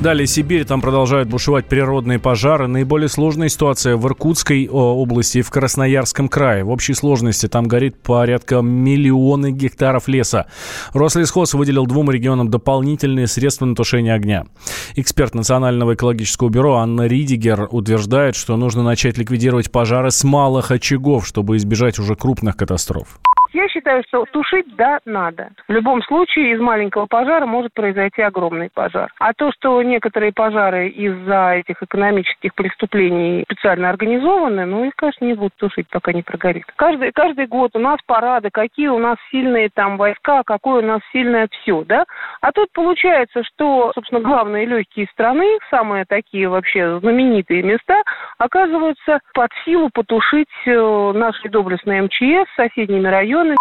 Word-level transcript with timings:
Далее 0.00 0.28
Сибирь, 0.28 0.64
там 0.64 0.80
продолжают 0.80 1.28
бушевать 1.28 1.66
природные 1.66 2.20
пожары. 2.20 2.68
Наиболее 2.68 3.08
сложная 3.08 3.48
ситуация 3.48 3.96
в 3.96 4.06
Иркутской 4.06 4.68
области 4.68 5.38
и 5.38 5.42
в 5.42 5.50
Красноярском 5.50 6.28
крае. 6.28 6.62
В 6.62 6.70
общей 6.70 6.94
сложности 6.94 7.48
там 7.48 7.66
горит 7.66 8.00
порядка 8.00 8.60
миллиона 8.60 9.50
гектаров 9.50 10.06
леса. 10.06 10.46
Рослесхоз 10.92 11.54
выделил 11.54 11.84
двум 11.84 12.12
регионам 12.12 12.48
дополнительные 12.48 13.26
средства 13.26 13.66
на 13.66 13.74
тушение 13.74 14.14
огня. 14.14 14.46
Эксперт 14.94 15.34
Национального 15.34 15.94
экологического 15.94 16.48
бюро 16.48 16.76
Анна 16.76 17.08
Ридигер 17.08 17.66
утверждает, 17.68 18.36
что 18.36 18.56
нужно 18.56 18.84
начать 18.84 19.18
ликвидировать 19.18 19.72
пожары 19.72 20.12
с 20.12 20.22
малых 20.22 20.70
очагов, 20.70 21.26
чтобы 21.26 21.56
избежать 21.56 21.98
уже 21.98 22.14
крупных 22.14 22.56
катастроф. 22.56 23.18
Я 23.52 23.68
считаю, 23.68 24.02
что 24.06 24.24
тушить, 24.26 24.76
да, 24.76 24.98
надо. 25.04 25.50
В 25.68 25.72
любом 25.72 26.02
случае 26.02 26.52
из 26.52 26.60
маленького 26.60 27.06
пожара 27.06 27.46
может 27.46 27.72
произойти 27.72 28.20
огромный 28.20 28.68
пожар. 28.72 29.10
А 29.18 29.32
то, 29.32 29.50
что 29.52 29.82
некоторые 29.82 30.32
пожары 30.32 30.88
из-за 30.88 31.54
этих 31.54 31.82
экономических 31.82 32.54
преступлений 32.54 33.44
специально 33.44 33.88
организованы, 33.88 34.66
ну, 34.66 34.84
их, 34.84 34.94
конечно, 34.96 35.24
не 35.24 35.34
будут 35.34 35.54
тушить, 35.56 35.88
пока 35.88 36.12
не 36.12 36.22
прогорит. 36.22 36.64
Каждый, 36.76 37.12
каждый 37.12 37.46
год 37.46 37.70
у 37.74 37.78
нас 37.78 37.98
парады, 38.06 38.50
какие 38.50 38.88
у 38.88 38.98
нас 38.98 39.16
сильные 39.30 39.70
там 39.72 39.96
войска, 39.96 40.42
какое 40.44 40.82
у 40.82 40.86
нас 40.86 41.00
сильное 41.12 41.48
все, 41.50 41.84
да? 41.84 42.04
А 42.40 42.52
тут 42.52 42.70
получается, 42.72 43.42
что, 43.44 43.92
собственно, 43.94 44.20
главные 44.20 44.66
легкие 44.66 45.06
страны, 45.12 45.58
самые 45.70 46.04
такие 46.04 46.48
вообще 46.48 46.98
знаменитые 47.00 47.62
места, 47.62 48.02
оказываются 48.36 49.20
под 49.32 49.50
силу 49.64 49.90
потушить 49.92 50.48
э, 50.66 51.12
наши 51.14 51.48
доблестные 51.48 52.02
МЧС 52.02 52.48
соседними 52.56 53.08
районами, 53.08 53.37
районы. 53.38 53.56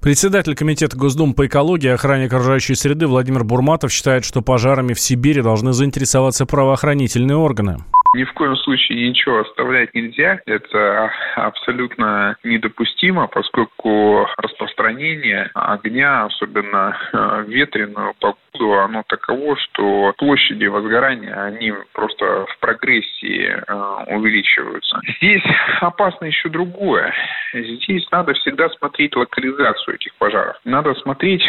Председатель 0.00 0.54
Комитета 0.54 0.96
Госдумы 0.96 1.34
по 1.34 1.46
экологии 1.46 1.88
и 1.88 1.90
охране 1.90 2.26
окружающей 2.26 2.74
среды 2.74 3.06
Владимир 3.06 3.44
Бурматов 3.44 3.92
считает, 3.92 4.24
что 4.24 4.40
пожарами 4.40 4.94
в 4.94 5.00
Сибири 5.00 5.42
должны 5.42 5.72
заинтересоваться 5.72 6.46
правоохранительные 6.46 7.36
органы. 7.36 7.84
Ни 8.14 8.24
в 8.24 8.32
коем 8.32 8.56
случае 8.56 9.08
ничего 9.08 9.40
оставлять 9.40 9.94
нельзя. 9.94 10.40
Это 10.46 11.12
абсолютно 11.36 12.36
недопустимо, 12.42 13.28
поскольку 13.28 14.26
распространение 14.36 15.50
огня, 15.54 16.24
особенно 16.24 16.96
в 17.12 17.44
ветреную 17.48 18.14
погоду, 18.18 18.80
оно 18.80 19.04
таково, 19.06 19.56
что 19.56 20.12
площади 20.18 20.66
возгорания, 20.66 21.34
они 21.34 21.72
просто 21.92 22.46
в 22.46 22.58
прогрессии 22.58 23.46
э, 23.46 24.14
увеличиваются. 24.14 25.00
Здесь 25.18 25.44
опасно 25.80 26.24
еще 26.24 26.48
другое. 26.48 27.14
Здесь 27.54 28.06
надо 28.10 28.34
всегда 28.34 28.68
смотреть 28.70 29.14
локализацию 29.14 29.94
этих 29.94 30.14
пожаров. 30.16 30.56
Надо 30.64 30.94
смотреть, 30.94 31.46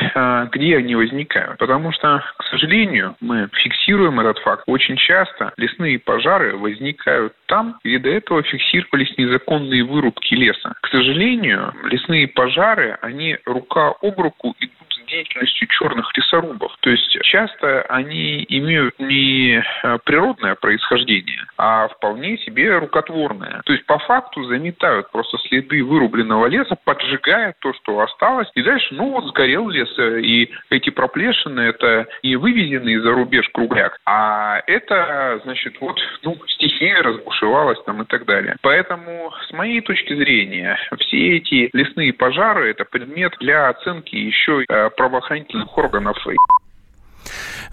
где 0.51 0.77
они 0.77 0.95
возникают. 0.95 1.57
Потому 1.57 1.91
что, 1.91 2.23
к 2.37 2.43
сожалению, 2.45 3.15
мы 3.19 3.49
фиксируем 3.53 4.19
этот 4.19 4.39
факт. 4.39 4.63
Очень 4.67 4.97
часто 4.97 5.53
лесные 5.57 5.99
пожары 5.99 6.50
возникают 6.55 7.33
там, 7.47 7.79
где 7.83 7.99
до 7.99 8.09
этого 8.09 8.43
фиксировались 8.43 9.17
незаконные 9.17 9.83
вырубки 9.83 10.33
леса. 10.33 10.73
К 10.81 10.87
сожалению, 10.87 11.73
лесные 11.83 12.27
пожары, 12.27 12.97
они 13.01 13.37
рука 13.45 13.93
об 14.01 14.19
руку 14.19 14.55
идут 14.59 14.90
деятельностью 15.11 15.67
черных 15.67 16.09
лесорубов. 16.17 16.75
То 16.79 16.89
есть 16.89 17.17
часто 17.23 17.81
они 17.83 18.45
имеют 18.47 18.97
не 18.99 19.61
э, 19.61 19.97
природное 20.03 20.55
происхождение, 20.55 21.45
а 21.57 21.87
вполне 21.89 22.37
себе 22.39 22.77
рукотворное. 22.77 23.61
То 23.65 23.73
есть 23.73 23.85
по 23.85 23.99
факту 23.99 24.43
заметают 24.45 25.11
просто 25.11 25.37
следы 25.47 25.83
вырубленного 25.83 26.47
леса, 26.47 26.75
поджигая 26.83 27.53
то, 27.59 27.73
что 27.73 27.99
осталось, 27.99 28.49
и 28.55 28.63
дальше, 28.63 28.93
ну 28.95 29.11
вот 29.11 29.25
сгорел 29.25 29.69
лес, 29.69 29.93
э, 29.97 30.21
и 30.21 30.51
эти 30.69 30.89
проплешины 30.89 31.61
это 31.61 32.07
не 32.23 32.35
вывезенный 32.35 32.97
за 32.97 33.11
рубеж 33.11 33.47
кругляк, 33.49 33.99
а 34.05 34.61
это, 34.67 35.41
значит, 35.43 35.75
вот, 35.81 35.99
ну, 36.23 36.37
стихия 36.47 37.01
разбушевалась 37.03 37.81
там 37.85 38.01
и 38.01 38.05
так 38.05 38.25
далее. 38.25 38.55
Поэтому, 38.61 39.31
с 39.47 39.51
моей 39.53 39.81
точки 39.81 40.13
зрения, 40.15 40.77
все 40.99 41.37
эти 41.37 41.69
лесные 41.73 42.13
пожары– 42.13 42.69
это 42.71 42.85
предмет 42.85 43.35
для 43.39 43.69
оценки 43.69 44.15
еще 44.15 44.63
правоохранительных 45.01 45.75
органов. 45.77 46.15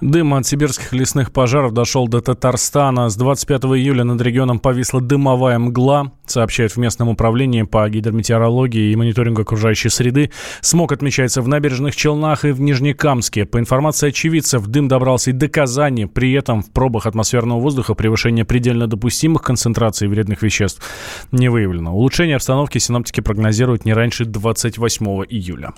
Дым 0.01 0.35
от 0.35 0.47
сибирских 0.47 0.93
лесных 0.93 1.33
пожаров 1.33 1.73
дошел 1.73 2.07
до 2.07 2.21
Татарстана. 2.21 3.09
С 3.09 3.17
25 3.17 3.65
июля 3.65 4.05
над 4.05 4.21
регионом 4.21 4.61
повисла 4.61 5.01
дымовая 5.01 5.59
мгла, 5.59 6.13
сообщают 6.25 6.73
в 6.73 6.77
местном 6.77 7.09
управлении 7.09 7.63
по 7.65 7.89
гидрометеорологии 7.89 8.93
и 8.93 8.97
мониторингу 8.97 9.43
окружающей 9.43 9.89
среды. 9.89 10.31
Смог 10.61 10.93
отмечается 10.93 11.43
в 11.43 11.49
набережных 11.49 11.97
Челнах 11.97 12.45
и 12.45 12.53
в 12.53 12.61
Нижнекамске. 12.61 13.45
По 13.45 13.59
информации 13.59 14.11
очевидцев, 14.11 14.67
дым 14.69 14.87
добрался 14.87 15.31
и 15.31 15.33
до 15.33 15.49
Казани. 15.49 16.07
При 16.07 16.33
этом 16.33 16.63
в 16.63 16.71
пробах 16.71 17.07
атмосферного 17.07 17.59
воздуха 17.59 17.95
превышение 17.95 18.45
предельно 18.45 18.87
допустимых 18.87 19.43
концентраций 19.43 20.07
вредных 20.07 20.43
веществ 20.43 20.81
не 21.33 21.49
выявлено. 21.49 21.93
Улучшение 21.93 22.37
обстановки 22.37 22.79
синоптики 22.79 23.21
прогнозируют 23.21 23.85
не 23.85 23.95
раньше 23.95 24.25
28 24.25 25.07
июля. 25.29 25.73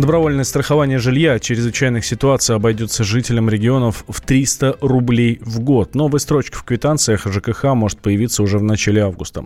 Добровольное 0.00 0.44
страхование 0.44 0.96
жилья 0.96 1.36
в 1.36 1.42
чрезвычайных 1.42 2.06
ситуациях 2.06 2.56
обойдется 2.56 3.04
жителям 3.04 3.50
регионов 3.50 4.02
в 4.08 4.22
300 4.22 4.78
рублей 4.80 5.38
в 5.42 5.60
год. 5.62 5.94
Новая 5.94 6.20
строчка 6.20 6.56
в 6.56 6.64
квитанциях 6.64 7.26
ЖКХ 7.26 7.74
может 7.74 8.00
появиться 8.00 8.42
уже 8.42 8.56
в 8.56 8.62
начале 8.62 9.02
августа. 9.02 9.44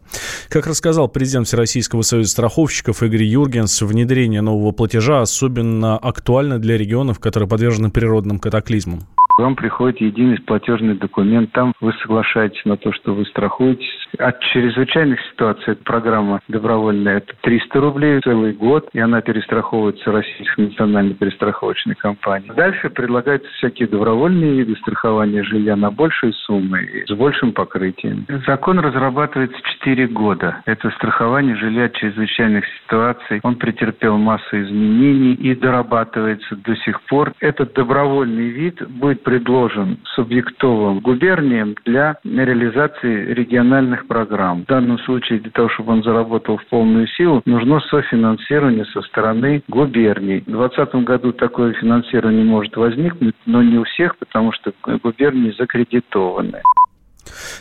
Как 0.48 0.68
рассказал 0.68 1.08
президент 1.08 1.48
Всероссийского 1.48 2.02
союза 2.02 2.30
страховщиков 2.30 3.02
Игорь 3.02 3.24
Юргенс, 3.24 3.82
внедрение 3.82 4.42
нового 4.42 4.70
платежа 4.70 5.22
особенно 5.22 5.98
актуально 5.98 6.60
для 6.60 6.78
регионов, 6.78 7.18
которые 7.18 7.48
подвержены 7.48 7.90
природным 7.90 8.38
катаклизмам. 8.38 9.00
Вам 9.36 9.56
приходит 9.56 10.00
единый 10.00 10.38
платежный 10.38 10.96
документ, 10.96 11.50
там 11.50 11.72
вы 11.80 11.92
соглашаетесь 12.00 12.64
на 12.64 12.76
то, 12.76 12.92
что 12.92 13.12
вы 13.12 13.26
страхуетесь. 13.26 14.03
От 14.18 14.40
чрезвычайных 14.40 15.20
ситуаций 15.32 15.74
программа 15.76 16.40
добровольная, 16.48 17.18
это 17.18 17.32
300 17.42 17.80
рублей 17.80 18.20
целый 18.22 18.52
год, 18.52 18.88
и 18.92 19.00
она 19.00 19.20
перестраховывается 19.20 20.12
Российской 20.12 20.66
национальной 20.68 21.14
перестраховочной 21.14 21.96
компанией. 21.96 22.52
Дальше 22.54 22.90
предлагаются 22.90 23.48
всякие 23.54 23.88
добровольные 23.88 24.58
виды 24.58 24.76
страхования 24.76 25.42
жилья 25.42 25.74
на 25.74 25.90
большие 25.90 26.32
суммы 26.32 26.84
и 26.84 27.04
с 27.06 27.16
большим 27.16 27.52
покрытием. 27.52 28.26
Закон 28.46 28.78
разрабатывается 28.78 29.58
4 29.80 30.06
года. 30.08 30.62
Это 30.66 30.90
страхование 30.90 31.56
жилья 31.56 31.86
от 31.86 31.94
чрезвычайных 31.94 32.64
ситуаций. 32.82 33.40
Он 33.42 33.56
претерпел 33.56 34.16
массу 34.16 34.62
изменений 34.62 35.34
и 35.34 35.54
дорабатывается 35.54 36.56
до 36.56 36.76
сих 36.76 37.00
пор. 37.02 37.32
Этот 37.40 37.72
добровольный 37.74 38.48
вид 38.48 38.80
будет 38.88 39.22
предложен 39.24 39.98
субъектовым 40.14 41.00
губерниям 41.00 41.74
для 41.84 42.16
реализации 42.22 43.32
региональных 43.32 44.03
программ. 44.06 44.62
В 44.62 44.66
данном 44.66 44.98
случае 45.00 45.40
для 45.40 45.50
того, 45.50 45.68
чтобы 45.70 45.92
он 45.92 46.02
заработал 46.02 46.58
в 46.58 46.66
полную 46.66 47.06
силу, 47.08 47.42
нужно 47.44 47.80
софинансирование 47.90 48.84
со 48.86 49.02
стороны 49.02 49.62
губерний. 49.68 50.40
В 50.40 50.50
2020 50.50 50.94
году 51.04 51.32
такое 51.32 51.72
финансирование 51.74 52.44
может 52.44 52.76
возникнуть, 52.76 53.34
но 53.46 53.62
не 53.62 53.78
у 53.78 53.84
всех, 53.84 54.16
потому 54.18 54.52
что 54.52 54.72
губернии 55.02 55.54
закредитованы. 55.58 56.62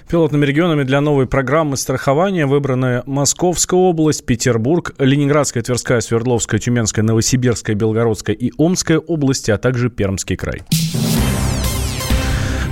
Пилотными 0.09 0.45
регионами 0.45 0.83
для 0.83 1.01
новой 1.01 1.25
программы 1.27 1.77
страхования 1.77 2.45
выбраны 2.45 3.01
Московская 3.05 3.79
область, 3.79 4.25
Петербург, 4.25 4.93
Ленинградская, 4.99 5.63
Тверская, 5.63 6.01
Свердловская, 6.01 6.59
Тюменская, 6.59 7.03
Новосибирская, 7.03 7.75
Белгородская 7.75 8.35
и 8.35 8.51
Омская 8.57 8.99
области, 8.99 9.51
а 9.51 9.57
также 9.57 9.89
Пермский 9.89 10.35
край. 10.35 10.61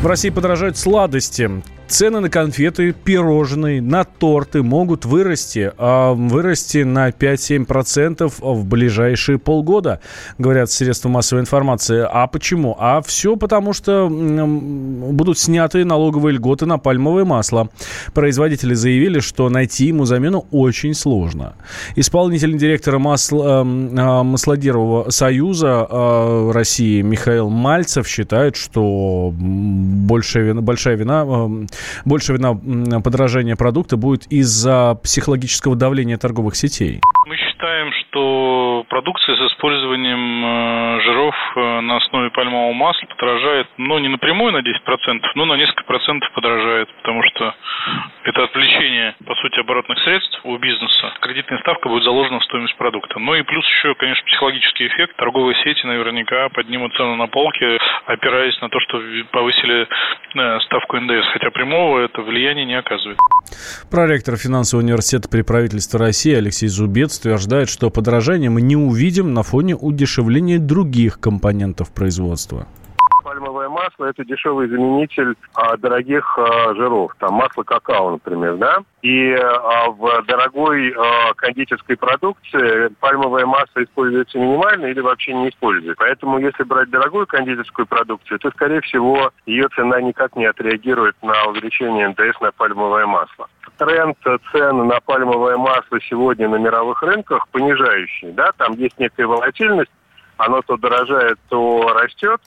В 0.02 0.08
России 0.08 0.30
подорожают 0.30 0.78
сладости. 0.78 1.50
Цены 1.91 2.22
на 2.22 2.29
конфеты, 2.29 2.94
пирожные, 2.94 3.81
на 3.81 4.06
торты 4.06 4.63
могут 4.63 5.03
вырасти, 5.03 5.74
а 5.78 6.13
вырасти 6.13 6.84
на 6.84 7.09
5-7% 7.09 8.31
в 8.40 8.66
ближайшие 8.66 9.38
полгода, 9.38 10.00
говорят 10.38 10.72
средства 10.72 11.09
массовой 11.09 11.42
информации. 11.42 12.07
А 12.10 12.27
почему? 12.27 12.77
А 12.80 13.01
все 13.01 13.36
потому, 13.36 13.74
что 13.74 14.07
будут 14.10 15.38
сняты 15.38 15.83
налоговые 15.83 16.36
льготы 16.36 16.66
на 16.66 16.77
пальмовое 16.77 17.25
масло. 17.25 17.68
Производители 18.13 18.74
заявили, 18.74 19.19
что 19.19 19.50
найти 19.50 19.88
ему 19.88 20.06
замену 20.06 20.48
очень 20.50 20.94
сложно. 20.94 21.56
Исполнительный 21.98 22.57
директор 22.57 23.00
масла, 23.00 23.63
э, 23.63 24.24
Маслодерового 24.24 25.10
союза 25.10 25.86
э, 25.89 26.51
России 26.54 27.01
Михаил 27.01 27.50
Мальцев 27.50 28.07
считает, 28.07 28.56
что 28.56 29.33
большая 29.36 30.45
вина, 30.45 30.62
большая 30.62 30.95
вина 30.95 31.25
больше 32.06 32.33
вина 32.33 33.01
подражания 33.01 33.56
продукта 33.56 33.98
будет 33.98 34.25
из-за 34.28 35.00
психологического 35.04 35.75
давления 35.75 36.18
торговых 36.18 36.56
сетей? 36.56 37.01
Что 38.12 38.86
продукция 38.90 39.38
с 39.38 39.52
использованием 39.54 40.19
э, 40.46 41.02
жиров 41.02 41.36
э, 41.56 41.80
на 41.80 41.96
основе 41.96 42.30
пальмового 42.31 42.74
масла 42.74 43.08
подорожает, 43.08 43.68
ну, 43.78 44.00
не 44.00 44.10
напрямую 44.10 44.52
на 44.52 44.60
10%, 44.60 45.22
но 45.36 45.46
на 45.46 45.54
несколько 45.54 45.86
процентов 45.86 46.30
подорожает, 46.34 46.90
потому 46.98 47.24
что 47.24 47.56
Это 48.24 48.44
отвлечение, 48.44 49.16
по 49.25 49.34
сути, 49.36 49.60
оборотных 49.60 49.98
средств 50.04 50.40
у 50.44 50.56
бизнеса. 50.58 51.12
Кредитная 51.22 51.60
ставка 51.60 51.90
будет 51.90 52.04
заложена 52.04 52.40
в 52.40 52.44
стоимость 52.44 52.75
продукта. 52.78 53.18
Ну 53.18 53.34
и 53.34 53.42
плюс 53.42 53.66
еще, 53.66 53.96
конечно, 53.96 54.24
психологический 54.25 54.88
эффект. 54.88 55.16
Торговые 55.18 55.56
сети 55.64 55.86
наверняка 55.88 56.50
поднимут 56.50 56.94
цену 56.96 57.16
на 57.16 57.28
полке, 57.28 57.80
опираясь 58.06 58.60
на 58.62 58.69
то, 58.69 58.80
что 58.80 59.02
повысили 59.31 59.88
э, 60.36 60.60
ставку 60.62 61.00
НДС. 61.00 61.28
Хотя 61.34 61.50
прямого 61.50 62.00
это 62.00 62.22
влияния 62.22 62.66
не 62.66 62.75
оказывает. 62.75 63.18
Проректор 63.90 64.38
финансового 64.38 64.84
университета 64.84 65.28
при 65.28 65.42
правительстве 65.42 66.00
России 66.00 66.36
Алексей 66.36 66.68
Зубец 66.68 67.18
утверждает, 67.18 67.69
что 67.69 67.90
подорожание 68.01 68.50
мы 68.50 68.63
не 68.63 68.75
увидим 68.75 69.36
на 69.36 69.44
фоне 69.44 69.75
удешевления 69.75 70.57
других 70.57 71.19
компонентов 71.19 71.92
производства 71.92 72.65
пальмовое 73.24 73.69
масло 73.69 74.06
это 74.06 74.25
дешевый 74.25 74.68
заменитель 74.68 75.36
а, 75.53 75.77
дорогих 75.77 76.38
а, 76.38 76.74
жиров, 76.74 77.15
там 77.19 77.36
масло 77.36 77.63
какао, 77.63 78.12
например, 78.12 78.57
да. 78.57 78.80
И 79.03 79.33
а, 79.33 79.89
в 79.92 80.24
дорогой 80.24 80.92
а, 80.92 81.33
кондитерской 81.36 81.95
продукции 81.95 82.89
пальмовое 83.00 83.45
масло 83.45 83.83
используется 83.83 84.38
минимально 84.38 84.88
или 84.88 85.00
вообще 85.00 85.33
не 85.33 85.50
используется. 85.50 85.95
Поэтому 85.97 86.39
если 86.39 86.63
брать 86.63 86.89
дорогую 86.89 87.25
кондитерскую 87.25 87.86
продукцию, 87.86 88.39
то, 88.39 88.50
скорее 88.50 88.81
всего, 88.81 89.31
ее 89.45 89.68
цена 89.75 90.01
никак 90.01 90.36
не 90.36 90.45
отреагирует 90.45 91.15
на 91.21 91.45
увеличение 91.45 92.09
НДС 92.09 92.42
на 92.42 92.51
пальмовое 92.51 93.06
масло 93.06 93.47
тренд 93.86 94.16
цен 94.51 94.88
на 94.88 95.00
пальмовое 95.00 95.57
масло 95.57 96.00
сегодня 96.01 96.48
на 96.48 96.57
мировых 96.57 97.01
рынках 97.01 97.48
понижающий. 97.48 98.31
Да? 98.31 98.51
Там 98.57 98.74
есть 98.74 99.00
некая 99.00 99.25
волатильность, 99.25 99.92
оно 100.38 100.62
то 100.62 100.78
дорожает, 100.78 101.39
то 101.50 101.92
растет 101.94 102.39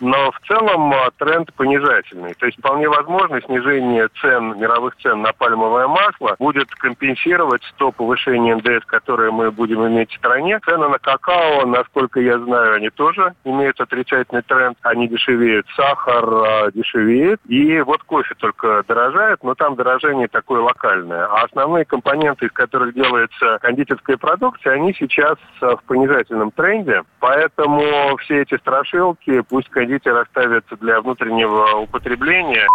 но 0.00 0.30
в 0.32 0.40
целом 0.46 0.92
а, 0.92 1.10
тренд 1.18 1.52
понижательный. 1.54 2.34
То 2.34 2.46
есть 2.46 2.58
вполне 2.58 2.88
возможно 2.88 3.40
снижение 3.42 4.08
цен, 4.20 4.58
мировых 4.58 4.96
цен 4.96 5.22
на 5.22 5.32
пальмовое 5.32 5.86
масло 5.86 6.36
будет 6.38 6.68
компенсировать 6.74 7.62
то 7.76 7.92
повышение 7.92 8.56
НДС, 8.56 8.84
которое 8.86 9.30
мы 9.30 9.50
будем 9.50 9.86
иметь 9.86 10.10
в 10.10 10.16
стране. 10.16 10.58
Цены 10.64 10.88
на 10.88 10.98
какао, 10.98 11.66
насколько 11.66 12.20
я 12.20 12.38
знаю, 12.38 12.74
они 12.74 12.90
тоже 12.90 13.34
имеют 13.44 13.80
отрицательный 13.80 14.42
тренд. 14.42 14.76
Они 14.82 15.08
дешевеют. 15.08 15.66
Сахар 15.76 16.24
а, 16.28 16.70
дешевеет. 16.72 17.40
И 17.46 17.80
вот 17.80 18.02
кофе 18.02 18.34
только 18.36 18.82
дорожает, 18.86 19.42
но 19.42 19.54
там 19.54 19.76
дорожение 19.76 20.28
такое 20.28 20.60
локальное. 20.60 21.26
А 21.26 21.44
основные 21.44 21.84
компоненты, 21.84 22.46
из 22.46 22.52
которых 22.52 22.94
делается 22.94 23.58
кондитерская 23.60 24.16
продукция, 24.16 24.74
они 24.74 24.92
сейчас 24.94 25.36
а, 25.60 25.76
в 25.76 25.84
понижательном 25.84 26.50
тренде. 26.50 27.02
Поэтому 27.24 28.18
все 28.18 28.42
эти 28.42 28.58
страшилки, 28.58 29.40
пусть 29.48 29.70
кондитер 29.70 30.14
оставит 30.14 30.64
для 30.78 31.00
внутреннего 31.00 31.78
употребления. 31.78 32.66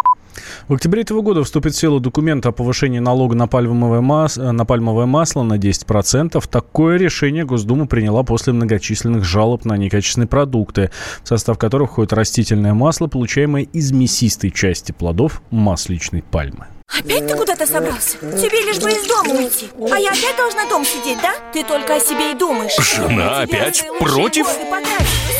В 0.67 0.73
октябре 0.73 1.03
этого 1.03 1.21
года 1.21 1.43
вступит 1.43 1.73
в 1.73 1.77
силу 1.77 1.99
документ 1.99 2.47
о 2.47 2.51
повышении 2.51 2.97
налога 2.97 3.35
на 3.35 3.47
пальмовое, 3.47 4.01
мас... 4.01 4.37
на 4.37 4.65
пальмовое 4.65 5.05
масло 5.05 5.43
на 5.43 5.59
10%. 5.59 6.43
Такое 6.49 6.97
решение 6.97 7.45
Госдума 7.45 7.85
приняла 7.85 8.23
после 8.23 8.53
многочисленных 8.53 9.23
жалоб 9.23 9.65
на 9.65 9.77
некачественные 9.77 10.27
продукты, 10.27 10.89
в 11.23 11.27
состав 11.27 11.59
которых 11.59 11.91
входит 11.91 12.13
растительное 12.13 12.73
масло, 12.73 13.05
получаемое 13.05 13.67
из 13.71 13.91
мясистой 13.91 14.49
части 14.49 14.91
плодов 14.93 15.43
масличной 15.51 16.23
пальмы. 16.23 16.65
Опять 16.97 17.27
ты 17.27 17.35
куда-то 17.35 17.65
собрался? 17.65 18.17
Тебе 18.17 18.61
лишь 18.61 18.79
бы 18.79 18.91
из 18.91 19.05
дома 19.07 19.31
уйти 19.31 19.69
А 19.91 19.99
я 19.99 20.11
опять 20.11 20.35
должна 20.35 20.65
дом 20.65 20.83
сидеть, 20.83 21.21
да? 21.21 21.33
Ты 21.53 21.63
только 21.63 21.95
о 21.95 21.99
себе 21.99 22.31
и 22.31 22.33
думаешь 22.33 22.75
Жена 22.77 23.41
опять 23.41 23.85
против? 23.99 24.47